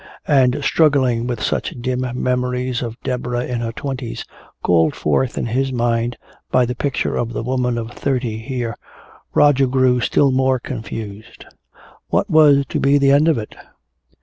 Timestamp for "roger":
9.35-9.67